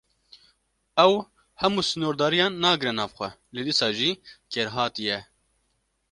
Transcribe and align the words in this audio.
Ew 1.05 1.13
hemû 1.61 1.81
sînordariyan 1.89 2.53
nagire 2.63 2.91
nav 2.97 3.11
xwe, 3.17 3.29
lê 3.53 3.61
dîsa 3.67 3.87
jî 3.97 4.11
kêrhatî 4.51 5.03
ye. 5.09 5.19